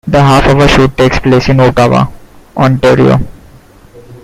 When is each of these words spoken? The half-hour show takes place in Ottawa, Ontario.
The 0.07 0.19
half-hour 0.19 0.67
show 0.67 0.87
takes 0.87 1.19
place 1.19 1.49
in 1.49 1.59
Ottawa, 1.59 2.07
Ontario. 2.57 3.19